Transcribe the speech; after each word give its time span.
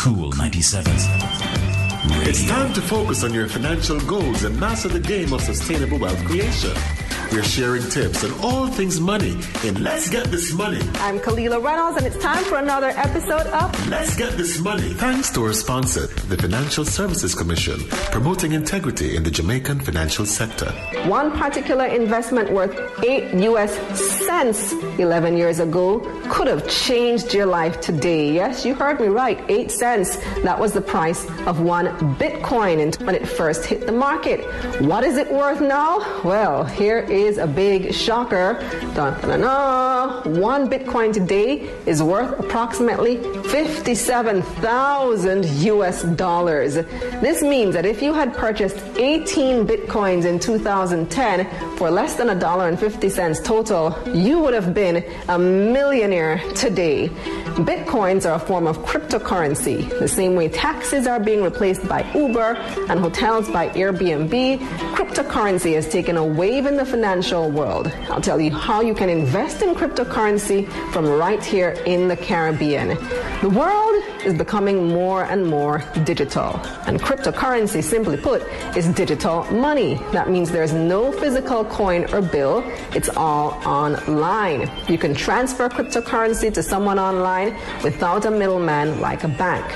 Cool 0.00 0.32
97. 0.32 0.94
Radio. 0.94 2.20
It's 2.22 2.48
time 2.48 2.72
to 2.72 2.80
focus 2.80 3.22
on 3.22 3.34
your 3.34 3.46
financial 3.46 4.00
goals 4.00 4.44
and 4.44 4.58
master 4.58 4.88
the 4.88 4.98
game 4.98 5.30
of 5.34 5.42
sustainable 5.42 5.98
wealth 5.98 6.24
creation. 6.24 6.72
We're 7.32 7.44
sharing 7.44 7.88
tips 7.88 8.24
on 8.24 8.32
all 8.40 8.66
things 8.66 8.98
money 8.98 9.38
in 9.64 9.80
Let's 9.84 10.08
Get 10.08 10.26
This 10.32 10.52
Money. 10.52 10.80
I'm 10.94 11.20
Kalila 11.20 11.62
Reynolds, 11.62 11.96
and 11.96 12.04
it's 12.04 12.18
time 12.18 12.42
for 12.42 12.58
another 12.58 12.88
episode 12.88 13.46
of 13.46 13.88
Let's 13.88 14.16
Get 14.16 14.32
This 14.32 14.58
Money. 14.58 14.94
Thanks 14.94 15.30
to 15.34 15.44
our 15.44 15.52
sponsor, 15.52 16.08
the 16.08 16.36
Financial 16.36 16.84
Services 16.84 17.32
Commission, 17.36 17.78
promoting 18.10 18.50
integrity 18.50 19.14
in 19.14 19.22
the 19.22 19.30
Jamaican 19.30 19.78
financial 19.78 20.26
sector. 20.26 20.72
One 21.06 21.30
particular 21.30 21.86
investment 21.86 22.50
worth 22.50 22.76
8 23.04 23.32
US 23.44 23.78
cents 24.26 24.72
11 24.98 25.36
years 25.36 25.60
ago 25.60 26.00
could 26.28 26.48
have 26.48 26.68
changed 26.68 27.32
your 27.32 27.46
life 27.46 27.80
today. 27.80 28.32
Yes, 28.32 28.64
you 28.64 28.74
heard 28.74 29.00
me 29.00 29.06
right. 29.06 29.38
8 29.48 29.70
cents. 29.70 30.16
That 30.42 30.58
was 30.58 30.72
the 30.72 30.80
price 30.80 31.24
of 31.46 31.60
one 31.60 31.86
Bitcoin 32.16 33.00
when 33.06 33.14
it 33.14 33.28
first 33.28 33.66
hit 33.66 33.86
the 33.86 33.92
market. 33.92 34.40
What 34.82 35.04
is 35.04 35.16
it 35.16 35.30
worth 35.30 35.60
now? 35.60 36.00
Well, 36.24 36.64
here 36.64 36.98
is 36.98 37.19
is 37.22 37.38
a 37.38 37.46
big 37.46 37.92
shocker. 37.92 38.54
Dun, 38.94 39.20
dun, 39.20 39.40
dun, 39.40 40.40
One 40.40 40.68
Bitcoin 40.68 41.12
today 41.12 41.70
is 41.86 42.02
worth 42.02 42.38
approximately 42.38 43.18
57,000 43.50 45.44
US 45.44 46.02
dollars. 46.02 46.74
This 46.74 47.42
means 47.42 47.74
that 47.74 47.84
if 47.84 48.00
you 48.02 48.14
had 48.14 48.32
purchased 48.34 48.78
18 48.96 49.66
Bitcoins 49.66 50.24
in 50.24 50.38
2010 50.38 51.76
for 51.76 51.90
less 51.90 52.14
than 52.14 52.30
a 52.30 52.34
dollar 52.34 52.68
and 52.68 52.78
50 52.78 53.08
cents 53.08 53.40
total, 53.40 53.96
you 54.14 54.38
would 54.38 54.54
have 54.54 54.72
been 54.72 55.04
a 55.28 55.38
millionaire 55.38 56.38
today. 56.54 57.08
Bitcoins 57.60 58.24
are 58.28 58.34
a 58.34 58.38
form 58.38 58.66
of 58.66 58.78
cryptocurrency, 58.78 59.88
the 59.98 60.08
same 60.08 60.34
way 60.36 60.48
taxis 60.48 61.06
are 61.06 61.20
being 61.20 61.42
replaced 61.42 61.86
by 61.88 62.02
Uber 62.14 62.56
and 62.88 63.00
hotels 63.00 63.48
by 63.50 63.68
Airbnb. 63.70 64.58
Cryptocurrency 64.94 65.74
has 65.74 65.88
taken 65.88 66.16
a 66.16 66.24
wave 66.24 66.66
in 66.66 66.76
the 66.76 66.84
financial 66.84 67.09
world. 67.10 67.88
I'll 68.08 68.20
tell 68.20 68.40
you 68.40 68.52
how 68.52 68.82
you 68.82 68.94
can 68.94 69.08
invest 69.08 69.62
in 69.62 69.74
cryptocurrency 69.74 70.68
from 70.92 71.06
right 71.06 71.42
here 71.42 71.70
in 71.84 72.06
the 72.06 72.16
Caribbean. 72.16 72.88
The 73.42 73.50
world 73.50 73.90
is 74.24 74.34
becoming 74.34 74.88
more 74.88 75.24
and 75.24 75.44
more 75.44 75.82
digital, 76.04 76.60
and 76.86 77.00
cryptocurrency, 77.00 77.82
simply 77.82 78.16
put, 78.16 78.42
is 78.76 78.86
digital 78.88 79.44
money. 79.50 79.94
That 80.12 80.30
means 80.30 80.52
there's 80.52 80.72
no 80.72 81.10
physical 81.10 81.64
coin 81.64 82.04
or 82.14 82.22
bill, 82.22 82.62
it's 82.94 83.08
all 83.08 83.52
online. 83.66 84.70
You 84.88 84.98
can 84.98 85.12
transfer 85.12 85.68
cryptocurrency 85.68 86.52
to 86.54 86.62
someone 86.62 86.98
online 86.98 87.56
without 87.82 88.24
a 88.24 88.30
middleman 88.30 89.00
like 89.00 89.24
a 89.24 89.28
bank. 89.28 89.66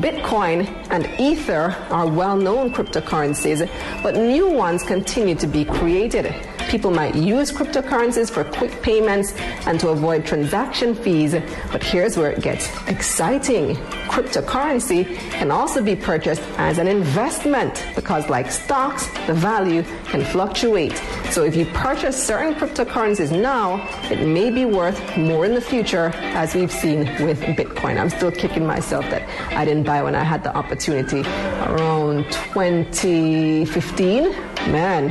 Bitcoin 0.00 0.66
and 0.90 1.06
Ether 1.20 1.76
are 1.90 2.08
well 2.08 2.36
known 2.36 2.72
cryptocurrencies, 2.72 3.70
but 4.02 4.16
new 4.16 4.48
ones 4.48 4.82
continue 4.82 5.34
to 5.34 5.46
be 5.46 5.64
created. 5.64 6.34
People 6.68 6.90
might 6.90 7.14
use 7.14 7.52
cryptocurrencies 7.52 8.30
for 8.30 8.44
quick 8.44 8.82
payments 8.82 9.34
and 9.66 9.78
to 9.80 9.88
avoid 9.88 10.24
transaction 10.24 10.94
fees, 10.94 11.34
but 11.70 11.82
here's 11.82 12.16
where 12.16 12.30
it 12.30 12.42
gets 12.42 12.68
exciting. 12.88 13.76
Cryptocurrency 14.08 15.16
can 15.32 15.50
also 15.50 15.82
be 15.82 15.94
purchased 15.94 16.42
as 16.58 16.78
an 16.78 16.88
investment 16.88 17.84
because, 17.94 18.28
like 18.28 18.50
stocks, 18.50 19.06
the 19.26 19.34
value 19.34 19.82
can 20.06 20.24
fluctuate. 20.24 20.96
So, 21.30 21.44
if 21.44 21.54
you 21.56 21.66
purchase 21.66 22.22
certain 22.22 22.54
cryptocurrencies 22.54 23.30
now, 23.30 23.86
it 24.10 24.26
may 24.26 24.50
be 24.50 24.64
worth 24.64 25.00
more 25.16 25.44
in 25.44 25.54
the 25.54 25.60
future, 25.60 26.12
as 26.14 26.54
we've 26.54 26.72
seen 26.72 27.00
with 27.24 27.40
Bitcoin. 27.40 27.98
I'm 27.98 28.10
still 28.10 28.30
kicking 28.30 28.66
myself 28.66 29.04
that 29.10 29.22
I 29.56 29.64
didn't 29.64 29.84
buy 29.84 30.02
when 30.02 30.14
I 30.14 30.22
had 30.22 30.42
the 30.42 30.54
opportunity 30.56 31.22
around 31.66 32.24
2015. 32.32 34.30
Man. 34.70 35.10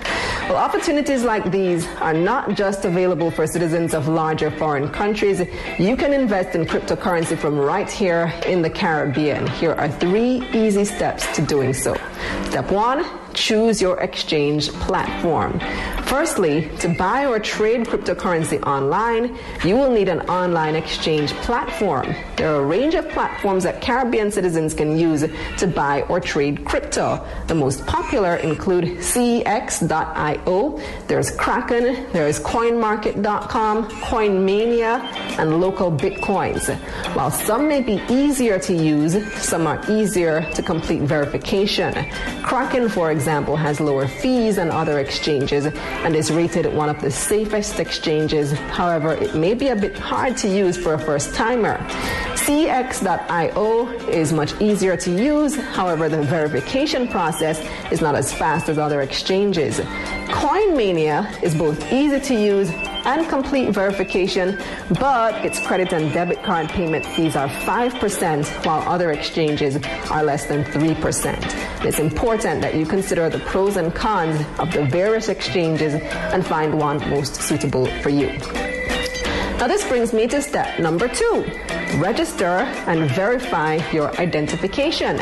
Well, 0.50 0.58
opportunities 0.58 1.22
like 1.22 1.52
these 1.52 1.86
are 2.00 2.12
not 2.12 2.56
just 2.56 2.84
available 2.84 3.30
for 3.30 3.46
citizens 3.46 3.94
of 3.94 4.08
larger 4.08 4.50
foreign 4.50 4.88
countries. 4.88 5.38
You 5.78 5.96
can 5.96 6.12
invest 6.12 6.56
in 6.56 6.64
cryptocurrency 6.64 7.38
from 7.38 7.56
right 7.56 7.88
here 7.88 8.34
in 8.46 8.60
the 8.60 8.68
Caribbean. 8.68 9.46
Here 9.46 9.74
are 9.74 9.88
three 9.88 10.44
easy 10.52 10.84
steps 10.84 11.24
to 11.36 11.42
doing 11.42 11.72
so. 11.72 11.94
Step 12.46 12.68
one, 12.72 13.04
choose 13.40 13.80
your 13.80 13.98
exchange 14.00 14.70
platform. 14.84 15.58
Firstly, 16.04 16.68
to 16.80 16.88
buy 16.88 17.24
or 17.24 17.38
trade 17.40 17.86
cryptocurrency 17.86 18.62
online, 18.66 19.38
you 19.64 19.76
will 19.76 19.90
need 19.90 20.08
an 20.10 20.20
online 20.28 20.76
exchange 20.76 21.32
platform. 21.46 22.14
There 22.36 22.52
are 22.52 22.60
a 22.60 22.66
range 22.66 22.94
of 22.94 23.08
platforms 23.08 23.64
that 23.64 23.80
Caribbean 23.80 24.30
citizens 24.30 24.74
can 24.74 24.98
use 24.98 25.24
to 25.58 25.66
buy 25.66 26.02
or 26.02 26.20
trade 26.20 26.66
crypto. 26.66 27.24
The 27.46 27.54
most 27.54 27.86
popular 27.86 28.36
include 28.36 28.84
CEX.IO, 28.98 30.80
there's 31.06 31.30
Kraken, 31.30 32.12
there's 32.12 32.40
CoinMarket.com, 32.40 33.88
Coinmama, 33.88 35.00
and 35.38 35.60
local 35.60 35.90
Bitcoins. 35.90 36.76
While 37.14 37.30
some 37.30 37.68
may 37.68 37.80
be 37.80 38.02
easier 38.10 38.58
to 38.58 38.74
use, 38.74 39.14
some 39.40 39.66
are 39.66 39.80
easier 39.90 40.42
to 40.52 40.62
complete 40.62 41.02
verification. 41.02 41.94
Kraken, 42.42 42.88
for 42.88 43.10
example, 43.10 43.29
has 43.30 43.80
lower 43.80 44.08
fees 44.08 44.56
than 44.56 44.70
other 44.70 44.98
exchanges 44.98 45.66
and 45.66 46.16
is 46.16 46.32
rated 46.32 46.66
one 46.74 46.88
of 46.88 47.00
the 47.00 47.10
safest 47.10 47.78
exchanges. 47.78 48.52
However, 48.52 49.12
it 49.12 49.34
may 49.36 49.54
be 49.54 49.68
a 49.68 49.76
bit 49.76 49.96
hard 49.96 50.36
to 50.38 50.48
use 50.48 50.76
for 50.76 50.94
a 50.94 50.98
first 50.98 51.32
timer. 51.34 51.78
CEX.IO 52.34 53.88
is 54.08 54.32
much 54.32 54.60
easier 54.60 54.96
to 54.96 55.10
use. 55.10 55.54
However, 55.54 56.08
the 56.08 56.22
verification 56.22 57.06
process 57.06 57.60
is 57.92 58.00
not 58.00 58.16
as 58.16 58.32
fast 58.32 58.68
as 58.68 58.78
other 58.78 59.02
exchanges. 59.02 59.78
Coinmama 60.30 61.42
is 61.42 61.54
both 61.54 61.92
easy 61.92 62.18
to 62.20 62.34
use 62.34 62.70
and 63.06 63.28
complete 63.28 63.70
verification, 63.70 64.58
but 64.98 65.44
its 65.44 65.64
credit 65.66 65.92
and 65.92 66.12
debit 66.12 66.42
card 66.42 66.68
payment 66.68 67.04
fees 67.06 67.36
are 67.36 67.48
5%, 67.48 68.66
while 68.66 68.88
other 68.88 69.12
exchanges 69.12 69.76
are 70.10 70.22
less 70.22 70.46
than 70.46 70.64
3%. 70.64 71.84
It's 71.84 71.98
important 71.98 72.60
that 72.62 72.74
you 72.74 72.86
consider 72.86 73.28
the 73.28 73.40
pros 73.40 73.76
and 73.76 73.94
cons 73.94 74.44
of 74.58 74.72
the 74.72 74.84
various 74.84 75.28
exchanges 75.28 75.94
and 75.94 76.46
find 76.46 76.78
one 76.78 76.98
most 77.10 77.36
suitable 77.36 77.86
for 78.02 78.10
you. 78.10 78.28
Now, 79.58 79.66
this 79.66 79.86
brings 79.86 80.12
me 80.12 80.26
to 80.28 80.40
step 80.40 80.78
number 80.78 81.06
two 81.06 81.44
register 81.98 82.64
and 82.86 83.10
verify 83.10 83.76
your 83.92 84.10
identification. 84.20 85.18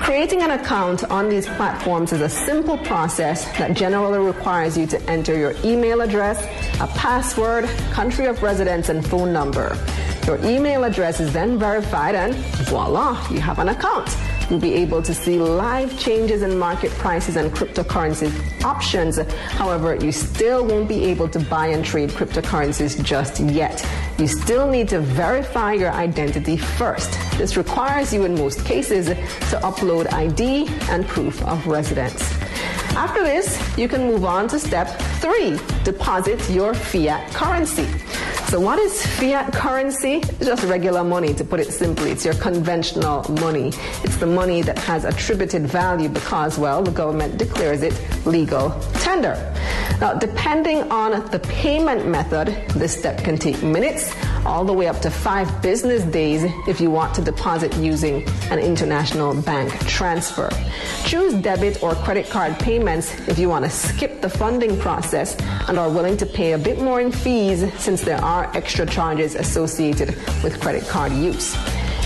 Creating 0.00 0.42
an 0.42 0.52
account 0.52 1.04
on 1.10 1.28
these 1.28 1.46
platforms 1.46 2.12
is 2.12 2.20
a 2.20 2.28
simple 2.28 2.78
process 2.78 3.44
that 3.58 3.76
generally 3.76 4.18
requires 4.18 4.78
you 4.78 4.86
to 4.86 5.02
enter 5.10 5.36
your 5.36 5.54
email 5.64 6.00
address, 6.00 6.42
a 6.80 6.86
password, 6.98 7.64
country 7.92 8.26
of 8.26 8.42
residence, 8.42 8.88
and 8.88 9.06
phone 9.06 9.32
number. 9.32 9.76
Your 10.26 10.38
email 10.44 10.84
address 10.84 11.20
is 11.20 11.32
then 11.32 11.58
verified, 11.58 12.14
and 12.14 12.34
voila, 12.68 13.22
you 13.30 13.40
have 13.40 13.58
an 13.58 13.68
account. 13.68 14.08
You'll 14.50 14.60
be 14.60 14.74
able 14.74 15.02
to 15.02 15.12
see 15.12 15.38
live 15.38 15.98
changes 15.98 16.42
in 16.42 16.58
market 16.58 16.90
prices 16.92 17.36
and 17.36 17.50
cryptocurrency 17.50 18.32
options. 18.64 19.18
However, 19.18 19.94
you 19.94 20.10
still 20.10 20.64
won't 20.64 20.88
be 20.88 21.04
able 21.04 21.28
to 21.28 21.38
buy 21.38 21.68
and 21.68 21.84
trade 21.84 22.10
cryptocurrencies 22.10 23.02
just 23.04 23.40
yet. 23.40 23.86
You 24.18 24.26
still 24.26 24.70
need 24.70 24.88
to 24.88 25.00
verify 25.00 25.74
your 25.74 25.92
identity 25.92 26.56
first. 26.56 27.10
This 27.36 27.56
requires 27.58 28.12
you 28.12 28.24
in 28.24 28.34
most 28.36 28.64
cases 28.64 29.06
to 29.06 29.60
upload 29.62 30.12
ID 30.12 30.66
and 30.90 31.06
proof 31.06 31.42
of 31.42 31.66
residence. 31.66 32.22
After 32.96 33.22
this, 33.22 33.60
you 33.76 33.86
can 33.86 34.06
move 34.06 34.24
on 34.24 34.48
to 34.48 34.58
step 34.58 34.88
three 35.20 35.58
deposit 35.84 36.40
your 36.50 36.74
fiat 36.74 37.30
currency. 37.32 37.86
So, 38.48 38.58
what 38.58 38.78
is 38.78 39.04
fiat 39.04 39.52
currency? 39.52 40.22
It's 40.22 40.46
just 40.46 40.64
regular 40.64 41.04
money, 41.04 41.34
to 41.34 41.44
put 41.44 41.60
it 41.60 41.70
simply. 41.70 42.12
It's 42.12 42.24
your 42.24 42.32
conventional 42.32 43.30
money. 43.42 43.74
It's 44.02 44.16
the 44.16 44.26
money 44.26 44.62
that 44.62 44.78
has 44.78 45.04
attributed 45.04 45.66
value 45.66 46.08
because, 46.08 46.58
well, 46.58 46.82
the 46.82 46.90
government 46.90 47.36
declares 47.36 47.82
it 47.82 47.92
legal 48.24 48.70
tender. 48.94 49.34
Now, 50.00 50.14
depending 50.14 50.90
on 50.92 51.28
the 51.30 51.40
payment 51.40 52.06
method, 52.06 52.48
this 52.70 52.96
step 52.96 53.24
can 53.24 53.36
take 53.36 53.62
minutes, 53.62 54.14
all 54.46 54.64
the 54.64 54.72
way 54.72 54.86
up 54.86 55.00
to 55.00 55.10
five 55.10 55.60
business 55.60 56.04
days 56.04 56.44
if 56.66 56.80
you 56.80 56.90
want 56.90 57.14
to 57.16 57.22
deposit 57.22 57.74
using 57.76 58.26
an 58.50 58.58
international 58.58 59.40
bank 59.42 59.72
transfer. 59.86 60.50
Choose 61.04 61.34
debit 61.34 61.82
or 61.82 61.94
credit 61.96 62.28
card 62.30 62.58
payments 62.58 63.12
if 63.28 63.38
you 63.38 63.48
want 63.48 63.64
to 63.64 63.70
skip 63.70 64.20
the 64.20 64.30
funding 64.30 64.78
process 64.78 65.36
and 65.68 65.78
are 65.78 65.90
willing 65.90 66.16
to 66.18 66.26
pay 66.26 66.52
a 66.52 66.58
bit 66.58 66.80
more 66.80 67.00
in 67.00 67.10
fees 67.10 67.72
since 67.80 68.02
there 68.02 68.22
are 68.22 68.50
extra 68.56 68.86
charges 68.86 69.34
associated 69.34 70.08
with 70.42 70.60
credit 70.60 70.86
card 70.86 71.12
use. 71.12 71.56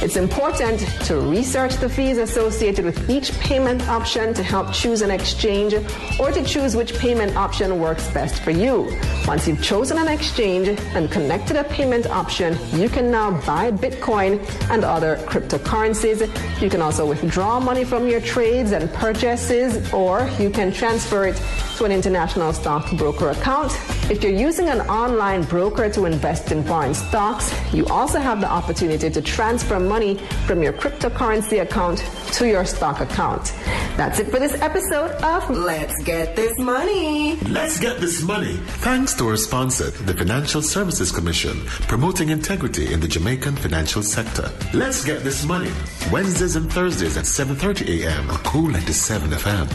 It's 0.03 0.17
important 0.17 0.81
to 1.07 1.21
research 1.21 1.77
the 1.77 1.89
fees 1.89 2.19
associated 2.19 2.85
with 2.85 3.09
each 3.09 3.31
payment 3.39 3.89
option 3.89 4.35
to 4.35 4.43
help 4.43 4.73
choose 4.73 5.01
an 5.01 5.13
exchange 5.13 5.75
or 6.19 6.33
to 6.33 6.45
choose 6.45 6.75
which 6.75 6.99
payment 6.99 7.37
option 7.37 7.79
works 7.79 8.11
best 8.11 8.43
for 8.43 8.51
you. 8.51 8.91
Once 9.29 9.47
you've 9.47 9.63
chosen 9.63 9.99
an 9.99 10.09
exchange 10.09 10.67
and 10.97 11.09
connected 11.09 11.55
a 11.55 11.63
payment 11.63 12.09
option, 12.09 12.59
you 12.73 12.89
can 12.89 13.13
now 13.13 13.31
buy 13.47 13.71
Bitcoin 13.71 14.45
and 14.71 14.83
other 14.83 15.19
cryptocurrencies. 15.19 16.21
You 16.61 16.69
can 16.69 16.83
also 16.83 17.07
withdraw 17.07 17.61
money 17.61 17.85
from 17.85 18.09
your 18.09 18.21
trades 18.21 18.73
and 18.73 18.93
purchases, 18.95 19.93
or 19.93 20.29
you 20.41 20.51
can 20.51 20.73
transfer 20.73 21.27
it 21.27 21.41
to 21.83 21.87
an 21.87 21.93
international 21.93 22.53
stockbroker 22.53 23.31
account. 23.31 23.73
If 24.09 24.23
you're 24.23 24.33
using 24.33 24.69
an 24.69 24.83
online 24.83 25.43
broker 25.43 25.91
to 25.91 26.05
invest 26.05 26.53
in 26.53 26.63
foreign 26.63 26.95
stocks, 26.95 27.53
you 27.73 27.87
also 27.87 28.21
have 28.21 28.41
the 28.41 28.49
opportunity 28.49 29.11
to 29.11 29.21
transfer 29.21 29.81
money 29.81 30.15
from 30.47 30.63
your 30.63 30.73
cryptocurrency 30.73 31.61
account 31.61 31.99
to 32.35 32.47
your 32.47 32.65
stock 32.65 33.01
account. 33.01 33.53
That's 33.97 34.21
it 34.21 34.29
for 34.29 34.39
this 34.39 34.55
episode 34.63 35.11
of 35.23 35.51
Let's 35.51 36.01
Get 36.05 36.37
This 36.37 36.57
Money. 36.59 37.37
Let's 37.49 37.81
get 37.81 38.01
this 38.01 38.23
money. 38.23 38.55
Thanks 38.87 39.15
to 39.15 39.29
our 39.29 39.37
sponsor, 39.37 39.91
the 39.91 40.15
Financial 40.15 40.63
Services 40.63 41.11
Commission, 41.11 41.61
promoting 41.89 42.29
integrity 42.29 42.93
in 42.93 43.01
the 43.01 43.09
Jamaican 43.09 43.57
financial 43.57 44.03
sector. 44.03 44.51
Let's 44.73 45.05
get 45.05 45.25
this 45.25 45.45
money. 45.45 45.73
Wednesdays 46.13 46.55
and 46.55 46.73
Thursdays 46.73 47.17
at 47.17 47.25
7:30 47.25 48.05
a.m. 48.05 48.31
on 48.31 48.39
Cool 48.39 48.69
97 48.69 49.31
FM. 49.31 49.67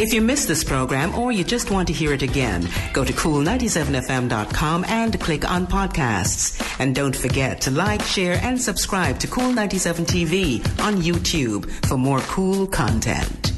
If 0.00 0.14
you 0.14 0.22
missed 0.22 0.48
this 0.48 0.64
program 0.64 1.14
or 1.14 1.30
you 1.30 1.44
just 1.50 1.72
want 1.72 1.88
to 1.88 1.92
hear 1.92 2.12
it 2.12 2.22
again, 2.22 2.68
go 2.92 3.04
to 3.04 3.12
cool97fm.com 3.12 4.84
and 4.86 5.20
click 5.20 5.50
on 5.50 5.66
podcasts. 5.66 6.62
And 6.78 6.94
don't 6.94 7.14
forget 7.14 7.60
to 7.62 7.72
like, 7.72 8.02
share, 8.02 8.38
and 8.40 8.58
subscribe 8.60 9.18
to 9.18 9.26
Cool 9.26 9.52
97 9.52 10.04
TV 10.04 10.60
on 10.80 11.02
YouTube 11.02 11.68
for 11.86 11.96
more 11.96 12.20
cool 12.20 12.68
content. 12.68 13.52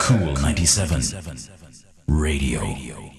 Cool 0.00 0.34
97 0.34 1.00
Radio. 2.08 3.13